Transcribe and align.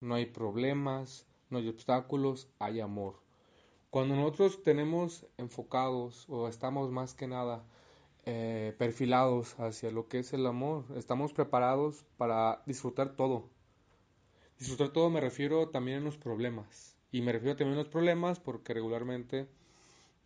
no 0.00 0.14
hay 0.14 0.26
problemas, 0.26 1.26
no 1.50 1.58
hay 1.58 1.68
obstáculos, 1.68 2.48
hay 2.58 2.80
amor. 2.80 3.20
Cuando 3.90 4.14
nosotros 4.14 4.62
tenemos 4.62 5.26
enfocados 5.36 6.24
o 6.28 6.48
estamos 6.48 6.90
más 6.90 7.14
que 7.14 7.26
nada 7.26 7.64
eh, 8.24 8.74
perfilados 8.78 9.58
hacia 9.58 9.90
lo 9.90 10.08
que 10.08 10.20
es 10.20 10.32
el 10.32 10.46
amor, 10.46 10.84
estamos 10.96 11.32
preparados 11.32 12.04
para 12.16 12.62
disfrutar 12.66 13.16
todo. 13.16 13.48
Disfrutar 14.58 14.90
todo 14.90 15.10
me 15.10 15.20
refiero 15.20 15.68
también 15.70 15.98
en 15.98 16.04
los 16.04 16.18
problemas. 16.18 16.96
Y 17.12 17.22
me 17.22 17.32
refiero 17.32 17.56
también 17.56 17.78
a 17.78 17.82
los 17.82 17.90
problemas 17.90 18.38
porque 18.38 18.74
regularmente 18.74 19.48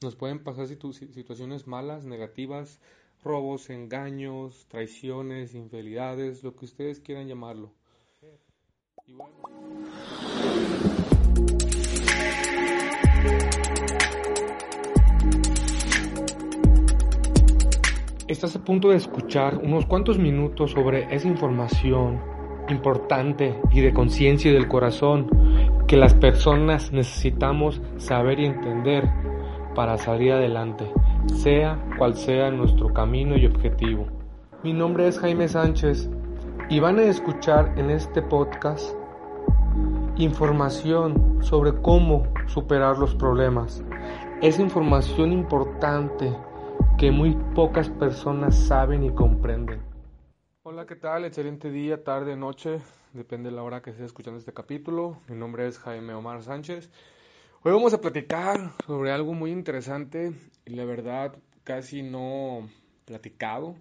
nos 0.03 0.17
pueden 0.17 0.45
pasar 0.45 0.67
situaciones 0.67 1.67
malas, 1.67 2.05
negativas, 2.05 2.81
robos, 3.23 3.71
engaños, 3.71 4.67
traiciones, 4.69 5.55
infidelidades, 5.55 6.43
lo 6.43 6.55
que 6.55 6.67
ustedes 6.67 7.01
quieran 7.01 7.27
llamarlo. 7.27 7.73
Estás 18.27 18.57
a 18.57 18.65
punto 18.65 18.89
de 18.89 18.97
escuchar 18.97 19.59
unos 19.59 19.85
cuantos 19.85 20.19
minutos 20.19 20.71
sobre 20.71 21.15
esa 21.15 21.29
información 21.29 22.19
importante 22.71 23.61
y 23.71 23.83
de 23.83 23.93
conciencia 23.93 24.51
y 24.51 24.55
del 24.55 24.69
corazón 24.69 25.29
que 25.87 25.99
las 25.99 26.15
personas 26.15 26.91
necesitamos 26.91 27.83
saber 27.99 28.41
y 28.41 28.47
entender 28.47 29.11
para 29.75 29.99
salir 29.99 30.33
adelante, 30.33 30.91
sea 31.27 31.79
cual 31.99 32.15
sea 32.15 32.51
nuestro 32.51 32.95
camino 32.95 33.37
y 33.37 33.45
objetivo. 33.45 34.07
Mi 34.63 34.73
nombre 34.73 35.09
es 35.09 35.19
Jaime 35.19 35.47
Sánchez 35.47 36.09
y 36.71 36.81
van 36.81 36.99
a 36.99 37.03
escuchar 37.03 37.75
en 37.77 37.91
este 37.91 38.23
podcast 38.23 39.04
información 40.17 41.39
sobre 41.43 41.73
cómo 41.83 42.33
superar 42.47 42.99
los 42.99 43.15
problemas. 43.17 43.83
Es 44.41 44.61
información 44.61 45.33
importante 45.33 46.33
que 46.99 47.11
muy 47.11 47.37
pocas 47.55 47.89
personas 47.89 48.57
saben 48.57 49.03
y 49.03 49.13
comprenden. 49.13 49.83
Hola, 50.63 50.87
¿qué 50.87 50.95
tal? 50.95 51.25
Excelente 51.25 51.71
día, 51.71 52.05
tarde, 52.05 52.37
noche, 52.37 52.81
depende 53.13 53.51
de 53.51 53.57
la 53.57 53.63
hora 53.65 53.83
que 53.83 53.91
esté 53.91 54.05
escuchando 54.05 54.39
este 54.39 54.53
capítulo. 54.53 55.19
Mi 55.29 55.37
nombre 55.37 55.67
es 55.67 55.79
Jaime 55.79 56.15
Omar 56.15 56.43
Sánchez. 56.43 56.91
Hoy 57.63 57.73
vamos 57.73 57.93
a 57.93 58.01
platicar 58.01 58.73
sobre 58.87 59.11
algo 59.11 59.35
muy 59.35 59.51
interesante 59.51 60.33
y 60.65 60.75
la 60.75 60.85
verdad 60.85 61.35
casi 61.65 62.03
no 62.03 62.69
platicado, 63.05 63.75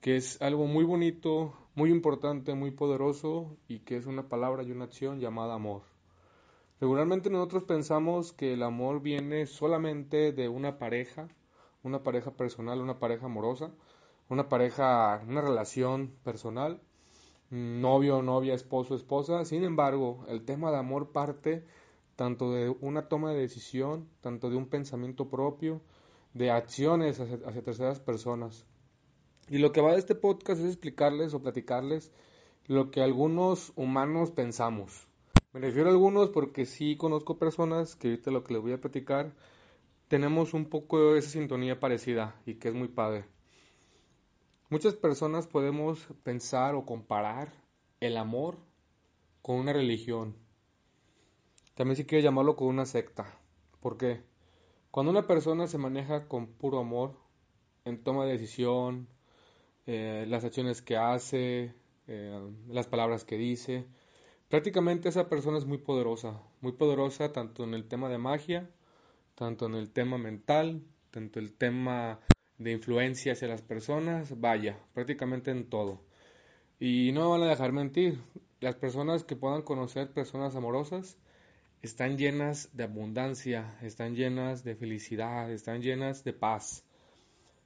que 0.00 0.16
es 0.16 0.40
algo 0.40 0.66
muy 0.66 0.84
bonito, 0.84 1.54
muy 1.76 1.90
importante, 1.90 2.54
muy 2.54 2.72
poderoso 2.72 3.56
y 3.68 3.80
que 3.80 3.96
es 3.96 4.06
una 4.06 4.28
palabra 4.28 4.62
y 4.64 4.72
una 4.72 4.86
acción 4.86 5.20
llamada 5.20 5.54
amor. 5.54 5.82
Regularmente 6.80 7.30
nosotros 7.30 7.64
pensamos 7.64 8.32
que 8.32 8.54
el 8.54 8.62
amor 8.62 9.02
viene 9.02 9.46
solamente 9.46 10.32
de 10.32 10.48
una 10.48 10.78
pareja, 10.78 11.28
una 11.82 12.02
pareja 12.02 12.32
personal, 12.32 12.80
una 12.80 12.98
pareja 12.98 13.26
amorosa, 13.26 13.70
una 14.30 14.48
pareja, 14.48 15.22
una 15.28 15.42
relación 15.42 16.12
personal, 16.24 16.80
novio, 17.50 18.22
novia, 18.22 18.54
esposo, 18.54 18.94
esposa. 18.94 19.44
Sin 19.44 19.62
embargo, 19.62 20.24
el 20.28 20.46
tema 20.46 20.70
de 20.70 20.78
amor 20.78 21.12
parte 21.12 21.62
tanto 22.16 22.52
de 22.52 22.74
una 22.80 23.08
toma 23.08 23.32
de 23.32 23.40
decisión, 23.40 24.08
tanto 24.22 24.48
de 24.48 24.56
un 24.56 24.66
pensamiento 24.66 25.28
propio, 25.28 25.82
de 26.32 26.50
acciones 26.50 27.20
hacia, 27.20 27.46
hacia 27.46 27.62
terceras 27.62 28.00
personas. 28.00 28.66
Y 29.48 29.58
lo 29.58 29.70
que 29.70 29.80
va 29.80 29.92
de 29.92 29.98
este 29.98 30.16
podcast 30.16 30.60
es 30.60 30.66
explicarles 30.66 31.32
o 31.32 31.42
platicarles 31.42 32.10
lo 32.66 32.90
que 32.90 33.00
algunos 33.00 33.72
humanos 33.76 34.32
pensamos. 34.32 35.06
Me 35.52 35.60
refiero 35.60 35.88
a 35.88 35.92
algunos 35.92 36.30
porque 36.30 36.66
sí 36.66 36.96
conozco 36.96 37.38
personas 37.38 37.94
que 37.94 38.08
ahorita 38.08 38.32
lo 38.32 38.42
que 38.42 38.54
les 38.54 38.62
voy 38.62 38.72
a 38.72 38.80
platicar 38.80 39.34
tenemos 40.08 40.52
un 40.52 40.66
poco 40.66 41.14
esa 41.14 41.30
sintonía 41.30 41.78
parecida 41.78 42.40
y 42.44 42.54
que 42.54 42.68
es 42.68 42.74
muy 42.74 42.88
padre. 42.88 43.24
Muchas 44.68 44.94
personas 44.94 45.46
podemos 45.46 46.08
pensar 46.24 46.74
o 46.74 46.84
comparar 46.84 47.52
el 48.00 48.16
amor 48.16 48.58
con 49.42 49.56
una 49.56 49.72
religión. 49.72 50.36
También 51.76 51.96
si 51.96 52.04
quiere 52.04 52.24
llamarlo 52.24 52.56
con 52.56 52.66
una 52.66 52.84
secta. 52.84 53.38
¿Por 53.80 53.96
qué? 53.96 54.24
Cuando 54.90 55.12
una 55.12 55.28
persona 55.28 55.68
se 55.68 55.78
maneja 55.78 56.26
con 56.26 56.48
puro 56.48 56.80
amor, 56.80 57.16
en 57.84 58.02
toma 58.02 58.24
de 58.24 58.32
decisión, 58.32 59.08
eh, 59.86 60.24
las 60.28 60.44
acciones 60.44 60.82
que 60.82 60.96
hace, 60.96 61.74
eh, 62.08 62.50
las 62.68 62.86
palabras 62.86 63.24
que 63.24 63.36
dice. 63.36 63.86
Prácticamente 64.48 65.08
esa 65.08 65.28
persona 65.28 65.58
es 65.58 65.64
muy 65.66 65.78
poderosa, 65.78 66.40
muy 66.60 66.72
poderosa 66.72 67.32
tanto 67.32 67.64
en 67.64 67.74
el 67.74 67.88
tema 67.88 68.08
de 68.08 68.18
magia, 68.18 68.70
tanto 69.34 69.66
en 69.66 69.74
el 69.74 69.90
tema 69.90 70.18
mental, 70.18 70.82
tanto 71.10 71.40
el 71.40 71.52
tema 71.52 72.20
de 72.58 72.72
influencia 72.72 73.32
hacia 73.32 73.48
las 73.48 73.62
personas, 73.62 74.40
vaya, 74.40 74.78
prácticamente 74.94 75.50
en 75.50 75.68
todo. 75.68 76.00
Y 76.78 77.12
no 77.12 77.22
me 77.22 77.38
van 77.38 77.42
a 77.42 77.50
dejar 77.50 77.72
mentir, 77.72 78.20
las 78.60 78.76
personas 78.76 79.24
que 79.24 79.36
puedan 79.36 79.62
conocer 79.62 80.12
personas 80.12 80.56
amorosas 80.56 81.18
están 81.82 82.16
llenas 82.16 82.70
de 82.72 82.84
abundancia, 82.84 83.78
están 83.82 84.14
llenas 84.14 84.64
de 84.64 84.76
felicidad, 84.76 85.50
están 85.52 85.82
llenas 85.82 86.24
de 86.24 86.32
paz. 86.32 86.85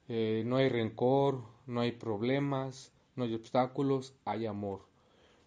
Eh, 0.07 0.43
no 0.45 0.57
hay 0.57 0.69
rencor, 0.69 1.41
no 1.67 1.81
hay 1.81 1.91
problemas, 1.91 2.91
no 3.15 3.23
hay 3.23 3.33
obstáculos, 3.33 4.13
hay 4.25 4.45
amor. 4.45 4.81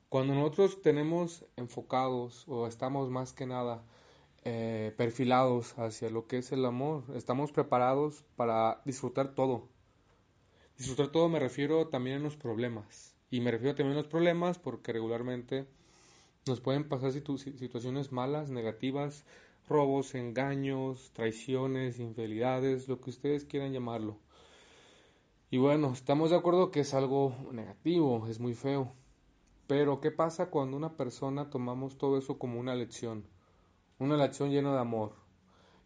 Cuando 0.08 0.34
nosotros 0.34 0.80
tenemos 0.80 1.44
enfocados 1.56 2.44
o 2.46 2.66
estamos 2.66 3.10
más 3.10 3.32
que 3.32 3.46
nada 3.46 3.82
eh, 4.44 4.94
perfilados 4.96 5.76
hacia 5.78 6.10
lo 6.10 6.26
que 6.26 6.38
es 6.38 6.52
el 6.52 6.64
amor, 6.64 7.04
estamos 7.14 7.50
preparados 7.50 8.24
para 8.36 8.80
disfrutar 8.84 9.34
todo. 9.34 9.68
Disfrutar 10.78 11.08
todo 11.08 11.28
me 11.28 11.40
refiero 11.40 11.88
también 11.88 12.16
a 12.18 12.20
los 12.20 12.36
problemas. 12.36 13.14
Y 13.30 13.40
me 13.40 13.50
refiero 13.50 13.74
también 13.74 13.98
a 13.98 14.02
los 14.02 14.10
problemas 14.10 14.58
porque 14.58 14.92
regularmente 14.92 15.66
nos 16.46 16.60
pueden 16.60 16.88
pasar 16.88 17.10
situaciones 17.12 18.12
malas, 18.12 18.50
negativas, 18.50 19.24
robos, 19.68 20.14
engaños, 20.14 21.10
traiciones, 21.14 21.98
infidelidades, 21.98 22.86
lo 22.86 23.00
que 23.00 23.10
ustedes 23.10 23.44
quieran 23.44 23.72
llamarlo. 23.72 24.18
Y 25.54 25.58
bueno, 25.58 25.92
estamos 25.92 26.30
de 26.30 26.36
acuerdo 26.36 26.72
que 26.72 26.80
es 26.80 26.94
algo 26.94 27.32
negativo, 27.52 28.26
es 28.26 28.40
muy 28.40 28.54
feo. 28.54 28.92
Pero 29.68 30.00
¿qué 30.00 30.10
pasa 30.10 30.50
cuando 30.50 30.76
una 30.76 30.96
persona 30.96 31.48
tomamos 31.48 31.96
todo 31.96 32.18
eso 32.18 32.40
como 32.40 32.58
una 32.58 32.74
lección? 32.74 33.22
Una 34.00 34.16
lección 34.16 34.50
llena 34.50 34.72
de 34.72 34.80
amor. 34.80 35.12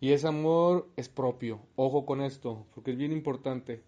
Y 0.01 0.13
ese 0.13 0.27
amor 0.27 0.89
es 0.97 1.11
propio. 1.11 1.61
Ojo 1.77 2.07
con 2.07 2.23
esto, 2.23 2.65
porque 2.75 2.93
es 2.93 2.97
bien 2.97 3.13
importante. 3.13 3.83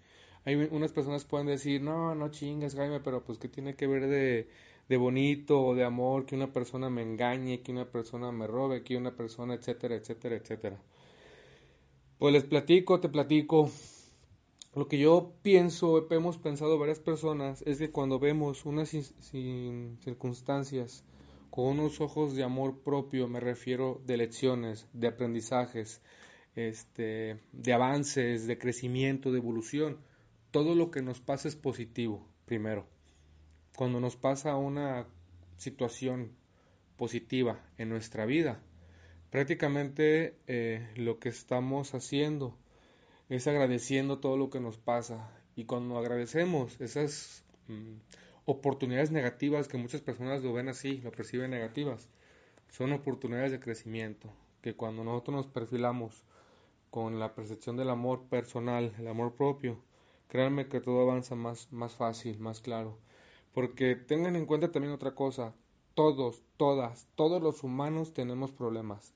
Hay 0.45 0.57
unas 0.57 0.93
personas 0.93 1.25
pueden 1.25 1.47
decir, 1.47 1.81
no, 1.81 2.15
no 2.15 2.29
chingas, 2.29 2.75
Jaime, 2.75 3.01
pero 3.01 3.25
pues 3.25 3.39
¿qué 3.39 3.49
tiene 3.49 3.75
que 3.75 3.87
ver 3.87 4.07
de, 4.07 4.51
de 4.87 4.97
bonito 4.99 5.63
o 5.63 5.75
de 5.75 5.85
amor 5.85 6.27
que 6.27 6.37
una 6.37 6.53
persona 6.53 6.91
me 6.91 7.01
engañe, 7.01 7.63
que 7.63 7.73
una 7.73 7.87
persona 7.91 8.31
me 8.33 8.47
robe, 8.47 8.85
que 8.85 8.99
una 8.99 9.17
persona, 9.17 9.55
etcétera, 9.55 9.95
etcétera, 9.95 10.37
etcétera? 10.37 10.79
Pues 12.19 12.35
les 12.35 12.45
platico, 12.45 13.01
te 13.01 13.09
platico 13.09 13.71
lo 14.75 14.87
que 14.87 14.99
yo 14.99 15.33
pienso, 15.43 16.07
hemos 16.13 16.39
pensado 16.39 16.79
varias 16.79 17.01
personas, 17.01 17.63
es 17.67 17.79
que 17.79 17.91
cuando 17.91 18.21
vemos 18.21 18.65
unas 18.65 18.91
circunstancias 20.01 21.05
con 21.51 21.67
unos 21.67 22.01
ojos 22.01 22.37
de 22.37 22.45
amor 22.45 22.79
propio, 22.83 23.27
me 23.27 23.41
refiero 23.41 24.01
de 24.07 24.17
lecciones, 24.17 24.87
de 24.93 25.09
aprendizajes, 25.09 26.01
este, 26.55 27.41
de 27.53 27.73
avances, 27.73 28.47
de 28.47 28.59
crecimiento, 28.59 29.33
de 29.33 29.39
evolución, 29.39 29.99
todo 30.53 30.77
lo 30.77 30.93
que 30.93 31.03
nos 31.03 31.21
pasa 31.21 31.49
es 31.49 31.57
positivo, 31.57 32.25
primero. 32.45 32.87
Cuando 33.77 33.99
nos 33.99 34.15
pasa 34.15 34.57
una 34.57 35.07
situación 35.57 36.33
positiva 36.97 37.61
en 37.77 37.89
nuestra 37.89 38.25
vida, 38.25 38.63
prácticamente 39.31 40.37
eh, 40.47 40.89
lo 40.95 41.19
que 41.19 41.28
estamos 41.28 41.95
haciendo 41.95 42.57
es 43.30 43.47
agradeciendo 43.47 44.18
todo 44.18 44.36
lo 44.36 44.50
que 44.50 44.60
nos 44.60 44.77
pasa. 44.77 45.30
Y 45.54 45.65
cuando 45.65 45.97
agradecemos 45.98 46.80
esas 46.80 47.44
mm, 47.68 47.94
oportunidades 48.44 49.12
negativas 49.12 49.68
que 49.68 49.78
muchas 49.78 50.00
personas 50.00 50.42
lo 50.42 50.53
ven 50.53 50.68
así, 50.68 50.98
lo 50.98 51.12
perciben 51.12 51.50
negativas, 51.50 52.09
son 52.71 52.92
oportunidades 52.92 53.53
de 53.53 53.60
crecimiento, 53.60 54.28
que 54.62 54.74
cuando 54.74 55.04
nosotros 55.04 55.36
nos 55.36 55.47
perfilamos 55.47 56.24
con 56.91 57.21
la 57.21 57.34
percepción 57.34 57.77
del 57.77 57.91
amor 57.91 58.24
personal, 58.24 58.92
el 58.98 59.06
amor 59.06 59.34
propio, 59.34 59.78
créanme 60.28 60.68
que 60.68 60.80
todo 60.80 61.00
avanza 61.03 61.36
más, 61.36 61.72
más 61.72 61.94
fácil, 61.94 62.41
más 62.41 62.60
claro. 62.60 62.98
Porque 63.54 63.94
tengan 63.94 64.34
en 64.34 64.47
cuenta 64.47 64.72
también 64.72 64.92
otra 64.92 65.15
cosa, 65.15 65.54
todos, 65.94 66.42
todas, 66.56 67.06
todos 67.15 67.41
los 67.41 67.62
humanos 67.62 68.12
tenemos 68.12 68.50
problemas. 68.50 69.15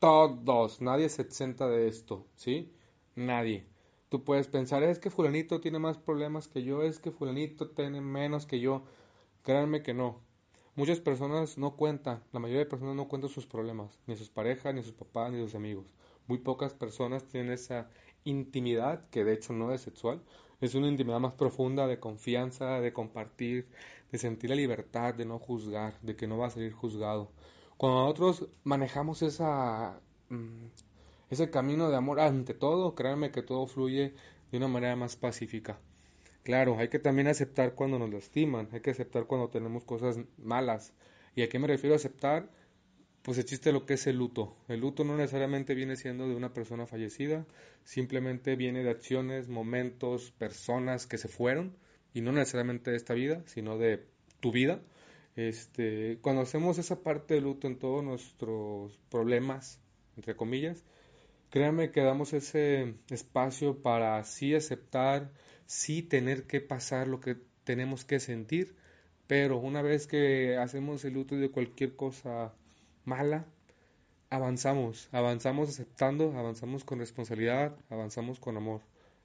Todos, 0.00 0.80
nadie 0.80 1.08
se 1.08 1.22
exenta 1.22 1.68
de 1.68 1.88
esto, 1.88 2.26
¿sí? 2.34 2.72
Nadie. 3.16 3.66
Tú 4.10 4.22
puedes 4.24 4.46
pensar, 4.46 4.82
es 4.84 4.98
que 4.98 5.10
fulanito 5.10 5.60
tiene 5.60 5.78
más 5.78 5.98
problemas 5.98 6.48
que 6.48 6.62
yo, 6.62 6.82
es 6.82 7.00
que 7.00 7.10
fulanito 7.10 7.70
tiene 7.70 8.00
menos 8.00 8.46
que 8.46 8.60
yo. 8.60 8.84
Créanme 9.42 9.82
que 9.82 9.94
no. 9.94 10.20
Muchas 10.76 11.00
personas 11.00 11.56
no 11.56 11.76
cuentan, 11.76 12.22
la 12.32 12.40
mayoría 12.40 12.60
de 12.60 12.70
personas 12.70 12.94
no 12.94 13.08
cuentan 13.08 13.30
sus 13.30 13.46
problemas, 13.46 13.98
ni 14.06 14.16
sus 14.16 14.28
parejas, 14.28 14.74
ni 14.74 14.82
sus 14.82 14.92
papás, 14.92 15.32
ni 15.32 15.40
sus 15.42 15.54
amigos. 15.54 15.94
Muy 16.26 16.38
pocas 16.38 16.74
personas 16.74 17.24
tienen 17.24 17.52
esa 17.52 17.88
intimidad, 18.24 19.08
que 19.08 19.24
de 19.24 19.32
hecho 19.32 19.54
no 19.54 19.72
es 19.72 19.80
sexual, 19.80 20.22
es 20.60 20.74
una 20.74 20.88
intimidad 20.88 21.20
más 21.20 21.32
profunda 21.32 21.86
de 21.86 21.98
confianza, 21.98 22.80
de 22.80 22.92
compartir, 22.92 23.66
de 24.12 24.18
sentir 24.18 24.50
la 24.50 24.56
libertad, 24.56 25.14
de 25.14 25.24
no 25.24 25.38
juzgar, 25.38 25.98
de 26.02 26.16
que 26.16 26.26
no 26.26 26.38
va 26.38 26.48
a 26.48 26.50
salir 26.50 26.72
juzgado. 26.72 27.30
Cuando 27.78 28.00
nosotros 28.00 28.48
manejamos 28.64 29.22
esa, 29.22 30.00
mm, 30.28 30.66
ese 31.30 31.50
camino 31.50 31.90
de 31.90 31.96
amor 31.96 32.20
ante 32.20 32.54
todo, 32.54 32.94
créanme 32.94 33.30
que 33.30 33.42
todo 33.42 33.66
fluye 33.66 34.14
de 34.50 34.58
una 34.58 34.68
manera 34.68 34.96
más 34.96 35.16
pacífica. 35.16 35.78
Claro, 36.42 36.78
hay 36.78 36.88
que 36.88 37.00
también 37.00 37.26
aceptar 37.26 37.74
cuando 37.74 37.98
nos 37.98 38.12
lastiman, 38.12 38.68
hay 38.72 38.80
que 38.80 38.90
aceptar 38.90 39.26
cuando 39.26 39.48
tenemos 39.48 39.82
cosas 39.84 40.18
malas. 40.38 40.92
¿Y 41.34 41.42
a 41.42 41.48
qué 41.48 41.58
me 41.58 41.66
refiero 41.66 41.94
a 41.94 41.96
aceptar? 41.96 42.48
Pues 43.22 43.38
existe 43.38 43.72
lo 43.72 43.84
que 43.84 43.94
es 43.94 44.06
el 44.06 44.18
luto. 44.18 44.56
El 44.68 44.80
luto 44.80 45.02
no 45.02 45.16
necesariamente 45.16 45.74
viene 45.74 45.96
siendo 45.96 46.28
de 46.28 46.36
una 46.36 46.54
persona 46.54 46.86
fallecida, 46.86 47.44
simplemente 47.82 48.54
viene 48.54 48.84
de 48.84 48.90
acciones, 48.90 49.48
momentos, 49.48 50.30
personas 50.38 51.08
que 51.08 51.18
se 51.18 51.26
fueron, 51.26 51.76
y 52.14 52.20
no 52.20 52.30
necesariamente 52.30 52.92
de 52.92 52.96
esta 52.96 53.14
vida, 53.14 53.42
sino 53.46 53.76
de 53.76 54.06
tu 54.38 54.52
vida. 54.52 54.80
Este, 55.34 56.18
cuando 56.22 56.42
hacemos 56.42 56.78
esa 56.78 57.02
parte 57.02 57.34
de 57.34 57.40
luto 57.40 57.66
en 57.66 57.78
todos 57.80 58.04
nuestros 58.04 58.98
problemas, 59.10 59.80
entre 60.16 60.36
comillas, 60.36 60.84
créanme 61.50 61.90
que 61.90 62.02
damos 62.02 62.32
ese 62.32 62.94
espacio 63.10 63.82
para 63.82 64.22
sí 64.24 64.54
aceptar, 64.54 65.30
sí 65.66 66.02
tener 66.02 66.46
que 66.46 66.60
pasar 66.60 67.08
lo 67.08 67.20
que 67.20 67.36
tenemos 67.64 68.04
que 68.04 68.20
sentir, 68.20 68.76
pero 69.26 69.58
una 69.58 69.82
vez 69.82 70.06
que 70.06 70.56
hacemos 70.56 71.04
el 71.04 71.14
luto 71.14 71.36
de 71.36 71.50
cualquier 71.50 71.96
cosa 71.96 72.54
mala, 73.04 73.46
avanzamos, 74.30 75.08
avanzamos 75.12 75.68
aceptando, 75.68 76.32
avanzamos 76.36 76.84
con 76.84 76.98
responsabilidad, 76.98 77.76
avanzamos 77.90 78.38
con 78.40 78.56
amor, 78.56 78.82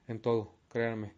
en 0.08 0.20
todo, 0.20 0.52
créanme. 0.68 1.12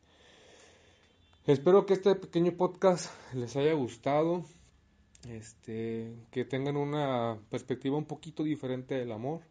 Espero 1.47 1.85
que 1.85 1.95
este 1.95 2.15
pequeño 2.15 2.53
podcast 2.53 3.11
les 3.35 3.55
haya 3.57 3.75
gustado, 3.75 4.45
este, 5.29 6.15
que 6.31 6.45
tengan 6.45 6.77
una 6.77 7.39
perspectiva 7.51 7.97
un 7.97 8.07
poquito 8.07 8.43
diferente 8.43 8.95
del 8.95 9.13
amor. 9.13 9.43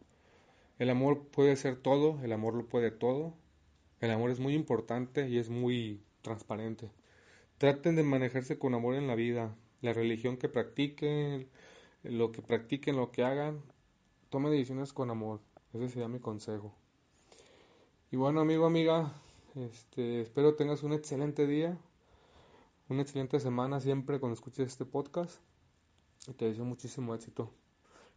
El 0.78 0.90
amor 0.90 1.28
puede 1.28 1.54
ser 1.56 1.76
todo, 1.76 2.18
el 2.24 2.32
amor 2.32 2.54
lo 2.54 2.66
puede 2.66 2.90
todo, 2.90 3.34
el 4.00 4.10
amor 4.10 4.30
es 4.30 4.40
muy 4.40 4.54
importante 4.54 5.28
y 5.28 5.38
es 5.38 5.48
muy 5.48 6.02
transparente. 6.22 6.90
Traten 7.58 7.94
de 7.94 8.02
manejarse 8.02 8.58
con 8.58 8.74
amor 8.74 8.96
en 8.96 9.06
la 9.06 9.14
vida. 9.14 9.54
La 9.82 9.92
religión 9.92 10.36
que 10.36 10.48
practiquen, 10.48 11.48
lo 12.02 12.32
que 12.32 12.42
practiquen, 12.42 12.96
lo 12.96 13.12
que 13.12 13.22
hagan, 13.22 13.62
tomen 14.30 14.50
decisiones 14.50 14.92
con 14.92 15.10
amor. 15.10 15.40
Ese 15.72 15.88
sería 15.88 16.08
mi 16.08 16.18
consejo. 16.18 16.74
Y 18.10 18.16
bueno, 18.16 18.40
amigo, 18.40 18.66
amiga, 18.66 19.12
este, 19.54 20.22
espero 20.22 20.56
tengas 20.56 20.82
un 20.82 20.92
excelente 20.92 21.46
día, 21.46 21.78
una 22.88 23.02
excelente 23.02 23.38
semana 23.38 23.80
siempre 23.80 24.18
cuando 24.18 24.34
escuches 24.34 24.66
este 24.66 24.84
podcast. 24.84 25.40
Y 26.26 26.32
te 26.32 26.46
deseo 26.46 26.64
muchísimo 26.64 27.14
éxito. 27.14 27.50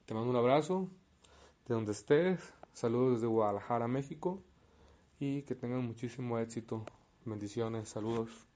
Te 0.06 0.14
mando 0.14 0.30
un 0.32 0.36
abrazo 0.38 0.90
de 1.68 1.76
donde 1.76 1.92
estés. 1.92 2.54
Saludos 2.74 3.16
desde 3.16 3.28
Guadalajara, 3.28 3.88
México 3.88 4.42
y 5.20 5.42
que 5.44 5.56
tengan 5.56 5.86
muchísimo 5.86 6.40
éxito. 6.40 6.86
Bendiciones, 7.26 7.90
saludos. 7.90 8.47